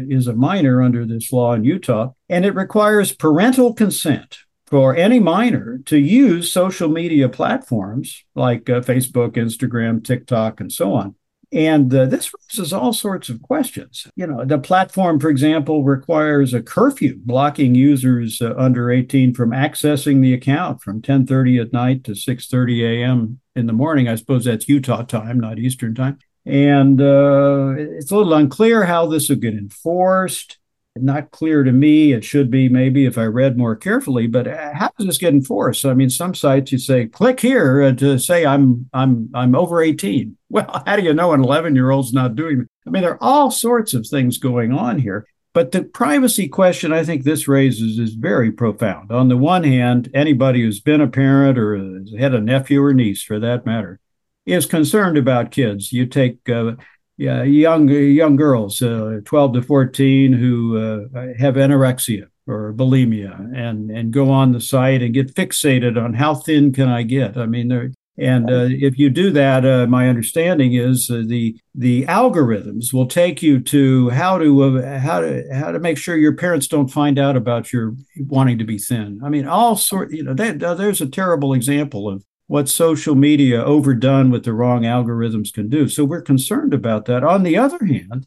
is 0.10 0.28
a 0.28 0.34
minor 0.34 0.82
under 0.82 1.06
this 1.06 1.32
law 1.32 1.54
in 1.54 1.64
Utah, 1.64 2.12
and 2.30 2.46
it 2.46 2.56
requires 2.56 3.16
parental 3.16 3.74
consent 3.74 4.40
for 4.66 4.96
any 4.96 5.20
minor 5.20 5.80
to 5.86 5.98
use 5.98 6.52
social 6.52 6.90
media 6.90 7.30
platforms 7.30 8.26
like 8.36 8.70
uh, 8.70 8.82
Facebook, 8.82 9.32
Instagram, 9.32 10.04
TikTok, 10.04 10.60
and 10.60 10.72
so 10.72 10.94
on. 10.94 11.16
And 11.52 11.94
uh, 11.94 12.08
this 12.08 12.30
raises 12.34 12.74
all 12.74 12.92
sorts 12.92 13.30
of 13.30 13.42
questions. 13.42 14.06
You 14.16 14.28
know, 14.28 14.44
the 14.44 14.60
platform, 14.60 15.20
for 15.20 15.30
example, 15.30 15.84
requires 15.84 16.54
a 16.54 16.62
curfew 16.62 17.16
blocking 17.18 17.74
users 17.74 18.42
uh, 18.42 18.54
under 18.58 18.92
18 18.92 19.34
from 19.34 19.52
accessing 19.52 20.22
the 20.22 20.34
account 20.34 20.82
from 20.82 21.02
10:30 21.02 21.62
at 21.62 21.74
night 21.74 22.04
to 22.04 22.12
6:30 22.12 22.84
a.m. 22.84 23.40
in 23.56 23.66
the 23.66 23.74
morning. 23.74 24.10
I 24.10 24.16
suppose 24.16 24.44
that's 24.44 24.68
Utah 24.68 25.04
time, 25.04 25.40
not 25.40 25.58
Eastern 25.58 25.96
time. 25.96 26.20
And 26.46 27.00
uh, 27.02 27.76
it's 27.78 28.12
a 28.12 28.18
little 28.18 28.34
unclear 28.34 28.84
how 28.86 29.08
this 29.08 29.30
will 29.30 29.38
get 29.38 29.54
enforced. 29.54 30.58
Not 31.02 31.32
clear 31.32 31.64
to 31.64 31.72
me. 31.72 32.14
It 32.14 32.24
should 32.24 32.50
be 32.50 32.70
maybe 32.70 33.06
if 33.06 33.18
I 33.18 33.26
read 33.26 33.58
more 33.58 33.76
carefully. 33.76 34.28
But 34.28 34.48
uh, 34.48 34.74
how 34.74 34.92
does 34.98 35.08
this 35.08 35.18
get 35.18 35.34
enforced? 35.34 35.86
I 35.86 35.94
mean, 35.94 36.10
some 36.10 36.34
sites 36.34 36.72
you 36.72 36.78
say 36.78 37.06
click 37.08 37.40
here 37.40 37.82
uh, 37.82 37.92
to 37.94 38.18
say 38.20 38.46
I'm 38.46 38.90
I'm 38.94 39.30
I'm 39.34 39.56
over 39.56 39.82
18. 39.82 40.36
Well, 40.50 40.82
how 40.86 40.96
do 40.96 41.04
you 41.04 41.14
know 41.14 41.34
an 41.34 41.44
11 41.44 41.76
year 41.76 41.92
old's 41.92 42.14
not 42.14 42.38
doing? 42.38 42.68
I 42.88 42.90
mean, 42.90 43.02
there 43.02 43.16
are 43.16 43.24
all 43.24 43.52
sorts 43.52 43.94
of 43.94 44.08
things 44.08 44.38
going 44.38 44.72
on 44.72 44.98
here. 44.98 45.28
But 45.54 45.74
the 45.74 45.84
privacy 45.84 46.48
question 46.48 46.94
I 46.94 47.04
think 47.04 47.24
this 47.24 47.50
raises 47.50 48.00
is 48.00 48.14
very 48.14 48.52
profound. 48.52 49.12
On 49.12 49.28
the 49.28 49.36
one 49.36 49.66
hand, 49.66 50.10
anybody 50.14 50.62
who's 50.62 50.80
been 50.80 51.02
a 51.02 51.08
parent 51.08 51.58
or 51.58 51.76
had 52.18 52.34
a 52.34 52.40
nephew 52.40 52.82
or 52.82 52.94
niece, 52.94 53.24
for 53.24 53.40
that 53.40 53.66
matter, 53.66 54.00
is 54.46 54.66
concerned 54.66 55.18
about 55.18 55.52
kids. 55.52 55.92
You 55.92 56.06
take 56.06 56.48
uh, 56.48 56.74
yeah, 57.18 57.44
young 57.44 57.90
young 57.90 58.36
girls, 58.36 58.82
uh, 58.82 59.20
12 59.26 59.54
to 59.54 59.62
14, 59.64 60.34
who 60.34 60.78
uh, 60.78 61.34
have 61.40 61.56
anorexia 61.56 62.28
or 62.46 62.74
bulimia, 62.74 63.36
and 63.56 63.90
and 63.90 64.12
go 64.12 64.30
on 64.30 64.52
the 64.52 64.62
site 64.62 65.02
and 65.02 65.14
get 65.14 65.34
fixated 65.34 66.02
on 66.02 66.14
how 66.14 66.36
thin 66.36 66.72
can 66.72 66.88
I 66.88 67.04
get. 67.04 67.36
I 67.36 67.48
mean, 67.48 67.94
and 68.20 68.50
uh, 68.50 68.68
if 68.70 68.98
you 68.98 69.10
do 69.10 69.30
that, 69.32 69.64
uh, 69.64 69.86
my 69.86 70.10
understanding 70.10 70.74
is 70.74 71.10
uh, 71.12 71.24
the 71.26 71.56
the 71.76 72.06
algorithms 72.06 72.92
will 72.92 73.06
take 73.06 73.44
you 73.44 73.60
to 73.62 74.10
how 74.10 74.40
to 74.40 74.64
uh, 74.64 75.00
how 75.00 75.20
to 75.20 75.44
how 75.54 75.72
to 75.72 75.80
make 75.80 75.98
sure 75.98 76.18
your 76.18 76.36
parents 76.36 76.68
don't 76.68 76.88
find 76.88 77.20
out 77.20 77.36
about 77.36 77.72
your 77.72 77.96
wanting 78.18 78.58
to 78.58 78.66
be 78.66 78.80
thin. 78.80 79.22
I 79.24 79.30
mean, 79.30 79.48
all 79.48 79.76
sort. 79.76 80.12
You 80.12 80.24
know, 80.24 80.34
that, 80.34 80.60
there's 80.60 81.02
a 81.02 81.10
terrible 81.10 81.54
example 81.54 82.10
of 82.10 82.24
what 82.48 82.70
social 82.70 83.14
media 83.14 83.64
overdone 83.64 84.32
with 84.32 84.46
the 84.46 84.54
wrong 84.54 84.84
algorithms 84.84 85.54
can 85.54 85.70
do. 85.70 85.88
So 85.88 86.06
we're 86.06 86.22
concerned 86.22 86.74
about 86.74 87.06
that. 87.06 87.24
On 87.24 87.44
the 87.44 87.58
other 87.58 87.86
hand, 87.86 88.26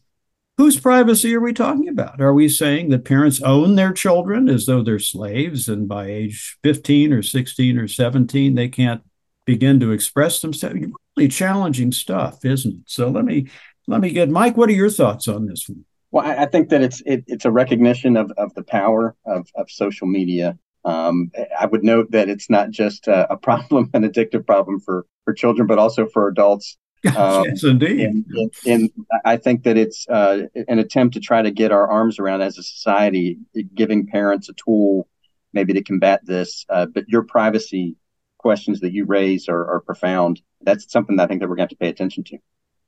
whose 0.58 0.78
privacy 0.78 1.34
are 1.34 1.40
we 1.40 1.54
talking 1.54 1.88
about? 1.88 2.20
Are 2.20 2.34
we 2.34 2.48
saying 2.48 2.90
that 2.90 3.06
parents 3.06 3.40
own 3.40 3.76
their 3.76 3.92
children 3.92 4.48
as 4.48 4.66
though 4.66 4.82
they're 4.82 4.98
slaves 4.98 5.68
and 5.68 5.88
by 5.88 6.06
age 6.06 6.58
15 6.62 7.14
or 7.14 7.22
16 7.22 7.78
or 7.78 7.88
17 7.88 8.54
they 8.54 8.68
can't 8.68 9.02
begin 9.46 9.80
to 9.80 9.92
express 9.92 10.40
themselves? 10.40 10.76
Really 11.16 11.28
challenging 11.28 11.90
stuff, 11.90 12.44
isn't 12.44 12.72
it? 12.72 12.82
So 12.86 13.08
let 13.08 13.24
me 13.24 13.48
let 13.86 14.02
me 14.02 14.10
get 14.10 14.28
Mike, 14.28 14.56
what 14.56 14.68
are 14.68 14.74
your 14.74 14.90
thoughts 14.90 15.28
on 15.28 15.46
this 15.46 15.66
one? 15.66 15.84
Well, 16.10 16.26
I, 16.26 16.44
think 16.46 16.68
that 16.70 16.82
it's 16.82 17.00
it, 17.06 17.24
it's 17.26 17.44
a 17.44 17.50
recognition 17.50 18.16
of, 18.16 18.32
of 18.36 18.52
the 18.54 18.64
power 18.64 19.16
of, 19.24 19.48
of 19.54 19.70
social 19.70 20.06
media 20.06 20.58
um, 20.84 21.30
I 21.58 21.66
would 21.66 21.84
note 21.84 22.10
that 22.12 22.28
it's 22.28 22.48
not 22.50 22.70
just 22.70 23.08
a, 23.08 23.32
a, 23.32 23.36
problem, 23.36 23.90
an 23.94 24.08
addictive 24.08 24.46
problem 24.46 24.80
for, 24.80 25.06
for 25.24 25.34
children, 25.34 25.66
but 25.66 25.78
also 25.78 26.06
for 26.06 26.28
adults. 26.28 26.76
Um, 27.16 27.44
yes, 27.46 27.64
indeed. 27.64 28.00
And, 28.00 28.52
and, 28.66 28.90
I 29.24 29.38
think 29.38 29.62
that 29.62 29.78
it's 29.78 30.06
uh, 30.10 30.42
an 30.68 30.78
attempt 30.78 31.14
to 31.14 31.20
try 31.20 31.40
to 31.40 31.50
get 31.50 31.72
our 31.72 31.90
arms 31.90 32.18
around 32.18 32.42
as 32.42 32.58
a 32.58 32.62
society, 32.62 33.38
giving 33.74 34.06
parents 34.06 34.50
a 34.50 34.52
tool 34.52 35.08
maybe 35.54 35.72
to 35.72 35.82
combat 35.82 36.20
this. 36.26 36.66
Uh, 36.68 36.84
but 36.84 37.08
your 37.08 37.22
privacy 37.22 37.96
questions 38.36 38.80
that 38.80 38.92
you 38.92 39.06
raise 39.06 39.48
are, 39.48 39.76
are 39.76 39.80
profound. 39.80 40.42
That's 40.60 40.92
something 40.92 41.16
that 41.16 41.22
I 41.22 41.26
think 41.26 41.40
that 41.40 41.48
we're 41.48 41.56
going 41.56 41.68
to 41.68 41.72
have 41.72 41.78
to 41.78 41.82
pay 41.82 41.88
attention 41.88 42.22
to. 42.24 42.38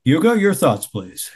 Hugo, 0.05 0.35
your 0.35 0.53
thoughts, 0.53 0.87
please 0.87 1.31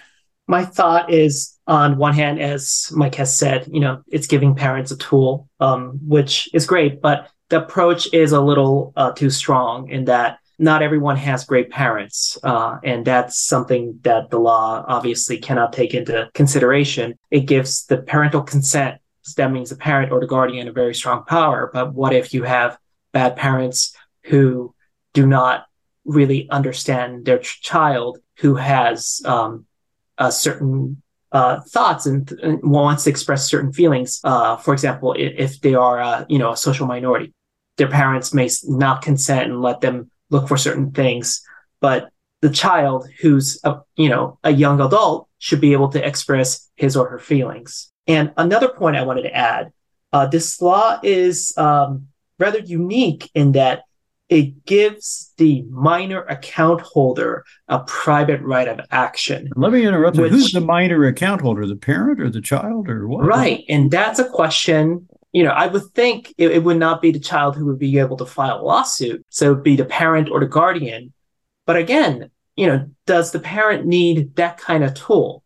my 0.46 0.64
thought 0.64 1.12
is 1.12 1.55
on 1.66 1.96
one 1.96 2.14
hand, 2.14 2.40
as 2.40 2.90
Mike 2.92 3.16
has 3.16 3.36
said, 3.36 3.68
you 3.70 3.80
know, 3.80 4.02
it's 4.08 4.26
giving 4.26 4.54
parents 4.54 4.90
a 4.90 4.96
tool, 4.96 5.48
um, 5.58 5.98
which 6.06 6.48
is 6.54 6.66
great, 6.66 7.00
but 7.00 7.28
the 7.48 7.62
approach 7.62 8.12
is 8.12 8.32
a 8.32 8.40
little 8.40 8.92
uh, 8.96 9.12
too 9.12 9.30
strong 9.30 9.88
in 9.88 10.04
that 10.06 10.38
not 10.58 10.82
everyone 10.82 11.16
has 11.16 11.44
great 11.44 11.70
parents. 11.70 12.38
Uh, 12.42 12.78
and 12.82 13.04
that's 13.04 13.38
something 13.38 13.98
that 14.02 14.30
the 14.30 14.38
law 14.38 14.84
obviously 14.86 15.38
cannot 15.38 15.72
take 15.72 15.92
into 15.92 16.30
consideration. 16.34 17.18
It 17.30 17.40
gives 17.40 17.84
the 17.86 17.98
parental 17.98 18.42
consent. 18.42 19.00
That 19.36 19.52
means 19.52 19.70
the 19.70 19.76
parent 19.76 20.12
or 20.12 20.20
the 20.20 20.26
guardian 20.26 20.68
a 20.68 20.72
very 20.72 20.94
strong 20.94 21.24
power. 21.24 21.70
But 21.72 21.92
what 21.92 22.14
if 22.14 22.32
you 22.32 22.44
have 22.44 22.78
bad 23.12 23.36
parents 23.36 23.94
who 24.22 24.74
do 25.12 25.26
not 25.26 25.66
really 26.04 26.48
understand 26.48 27.26
their 27.26 27.38
ch- 27.38 27.60
child, 27.60 28.18
who 28.38 28.54
has 28.54 29.20
um, 29.24 29.66
uh, 30.16 30.30
certain 30.30 31.02
uh, 31.32 31.60
thoughts 31.60 32.06
and, 32.06 32.30
and, 32.42 32.62
wants 32.62 33.04
to 33.04 33.10
express 33.10 33.48
certain 33.48 33.72
feelings. 33.72 34.20
Uh, 34.24 34.56
for 34.56 34.72
example, 34.72 35.12
if, 35.14 35.32
if 35.36 35.60
they 35.60 35.74
are, 35.74 36.00
uh, 36.00 36.24
you 36.28 36.38
know, 36.38 36.52
a 36.52 36.56
social 36.56 36.86
minority, 36.86 37.32
their 37.76 37.88
parents 37.88 38.32
may 38.32 38.48
not 38.64 39.02
consent 39.02 39.50
and 39.50 39.60
let 39.60 39.80
them 39.80 40.10
look 40.30 40.48
for 40.48 40.56
certain 40.56 40.92
things, 40.92 41.42
but 41.80 42.08
the 42.42 42.50
child 42.50 43.08
who's, 43.20 43.60
a, 43.64 43.80
you 43.96 44.08
know, 44.08 44.38
a 44.44 44.50
young 44.50 44.80
adult 44.80 45.28
should 45.38 45.60
be 45.60 45.72
able 45.72 45.88
to 45.88 46.06
express 46.06 46.70
his 46.76 46.96
or 46.96 47.08
her 47.08 47.18
feelings. 47.18 47.90
And 48.06 48.32
another 48.36 48.68
point 48.68 48.96
I 48.96 49.02
wanted 49.02 49.22
to 49.22 49.34
add, 49.34 49.72
uh, 50.12 50.26
this 50.26 50.60
law 50.62 50.98
is 51.02 51.52
um, 51.56 52.08
rather 52.38 52.60
unique 52.60 53.30
in 53.34 53.52
that 53.52 53.82
it 54.28 54.64
gives 54.64 55.32
the 55.36 55.62
minor 55.70 56.22
account 56.24 56.80
holder 56.80 57.44
a 57.68 57.80
private 57.80 58.40
right 58.42 58.66
of 58.66 58.80
action. 58.90 59.50
Let 59.54 59.72
me 59.72 59.86
interrupt. 59.86 60.16
Which, 60.16 60.32
Who's 60.32 60.52
the 60.52 60.60
minor 60.60 61.04
account 61.04 61.40
holder? 61.40 61.66
The 61.66 61.76
parent 61.76 62.20
or 62.20 62.30
the 62.30 62.40
child 62.40 62.88
or 62.88 63.06
what? 63.06 63.24
Right. 63.24 63.64
And 63.68 63.90
that's 63.90 64.18
a 64.18 64.28
question. 64.28 65.08
You 65.32 65.44
know, 65.44 65.50
I 65.50 65.66
would 65.66 65.84
think 65.94 66.34
it, 66.38 66.50
it 66.50 66.64
would 66.64 66.78
not 66.78 67.02
be 67.02 67.10
the 67.10 67.20
child 67.20 67.56
who 67.56 67.66
would 67.66 67.78
be 67.78 67.98
able 67.98 68.16
to 68.16 68.26
file 68.26 68.60
a 68.60 68.62
lawsuit. 68.62 69.24
So 69.28 69.52
it'd 69.52 69.62
be 69.62 69.76
the 69.76 69.84
parent 69.84 70.30
or 70.30 70.40
the 70.40 70.46
guardian. 70.46 71.12
But 71.66 71.76
again, 71.76 72.30
you 72.56 72.66
know, 72.66 72.88
does 73.06 73.32
the 73.32 73.38
parent 73.38 73.86
need 73.86 74.34
that 74.36 74.56
kind 74.58 74.82
of 74.82 74.94
tool? 74.94 75.44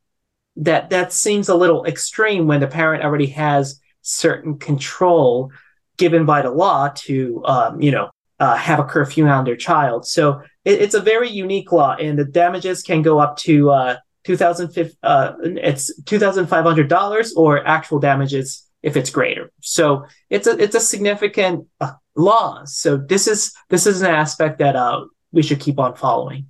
that 0.57 0.91
that 0.91 1.13
seems 1.13 1.49
a 1.49 1.55
little 1.55 1.85
extreme 1.85 2.47
when 2.47 2.61
the 2.61 2.67
parent 2.67 3.03
already 3.03 3.27
has 3.27 3.81
certain 4.03 4.59
control 4.59 5.51
given 5.97 6.25
by 6.25 6.43
the 6.43 6.51
law 6.51 6.89
to 6.89 7.43
um, 7.45 7.81
you 7.81 7.91
know 7.91 8.11
uh, 8.41 8.57
have 8.57 8.81
a 8.81 8.85
curfew 8.85 9.27
on 9.27 9.45
their 9.45 9.57
child. 9.57 10.07
So 10.07 10.41
it, 10.65 10.81
it's 10.81 10.95
a 10.95 11.01
very 11.01 11.29
unique 11.29 11.71
law, 11.71 11.95
and 11.95 12.19
the 12.19 12.25
damages 12.25 12.83
can 12.83 13.03
go 13.03 13.21
up 13.21 13.37
to 13.39 13.71
uh, 13.71 13.97
two 14.25 14.37
thousand 14.37 14.77
uh, 15.03 15.33
it's 15.43 16.03
two 16.05 16.19
thousand 16.19 16.47
five 16.47 16.65
hundred 16.65 16.89
dollars 16.89 17.35
or 17.35 17.65
actual 17.67 18.01
damages 18.01 18.67
if 18.83 18.97
it's 18.97 19.11
greater. 19.11 19.53
So 19.61 20.07
it's 20.31 20.47
a 20.47 20.59
it's 20.59 20.75
a 20.75 20.81
significant 20.81 21.67
uh, 21.81 21.93
law. 22.17 22.65
So 22.65 22.97
this 22.97 23.27
is 23.27 23.53
this 23.69 23.87
is 23.87 24.01
an 24.03 24.11
aspect 24.11 24.59
that 24.59 24.75
uh, 24.75 25.05
we 25.33 25.43
should 25.43 25.61
keep 25.61 25.79
on 25.79 25.95
following. 25.95 26.47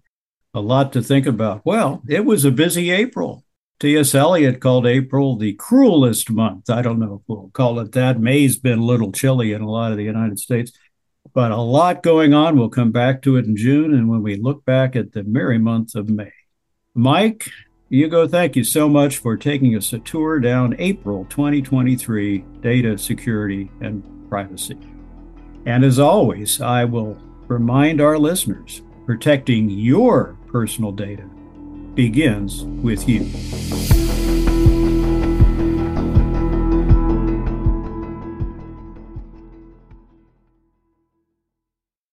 A 0.55 0.61
lot 0.61 0.93
to 0.95 1.03
think 1.03 1.27
about. 1.27 1.63
Well, 1.65 2.03
it 2.09 2.25
was 2.25 2.45
a 2.45 2.51
busy 2.51 2.91
April. 2.91 3.45
T.S. 3.79 4.15
Eliot 4.15 4.61
called 4.61 4.87
April 4.87 5.37
the 5.37 5.55
cruelest 5.55 6.29
month. 6.29 6.69
I 6.69 6.83
don't 6.83 6.99
know 6.99 7.15
if 7.15 7.23
we'll 7.27 7.51
call 7.55 7.81
it 7.81 7.93
that. 7.93 8.21
May's 8.21 8.59
been 8.59 8.81
a 8.81 8.85
little 8.85 9.11
chilly 9.11 9.53
in 9.53 9.63
a 9.63 9.71
lot 9.71 9.91
of 9.91 9.97
the 9.97 10.05
United 10.05 10.39
States, 10.39 10.73
but 11.33 11.53
a 11.53 11.57
lot 11.57 12.03
going 12.03 12.35
on. 12.35 12.59
We'll 12.59 12.69
come 12.69 12.93
back 12.93 13.23
to 13.23 13.37
it 13.37 13.47
in 13.47 13.57
June 13.57 13.95
and 13.95 14.09
when 14.09 14.23
we 14.23 14.37
look 14.37 14.65
back 14.65 14.97
at 14.97 15.13
the 15.13 15.25
merry 15.25 15.59
month 15.59 15.95
of 15.95 16.09
May. 16.09 16.33
Mike, 16.95 17.49
Hugo, 17.89 18.27
thank 18.29 18.57
you 18.57 18.65
so 18.65 18.89
much 18.89 19.19
for 19.19 19.37
taking 19.37 19.77
us 19.77 19.93
a 19.93 19.99
tour 19.99 20.39
down 20.41 20.77
April 20.79 21.25
2023 21.27 22.39
data 22.61 22.97
security 22.97 23.71
and 23.81 24.03
privacy. 24.29 24.79
And 25.67 25.85
as 25.85 25.99
always, 25.99 26.61
I 26.61 26.85
will 26.85 27.19
remind 27.49 28.01
our 28.01 28.19
listeners 28.19 28.83
protecting 29.07 29.69
your 29.69 30.37
personal 30.47 30.93
data 30.93 31.25
begins 31.95 32.63
with 32.65 33.09
you. 33.09 34.00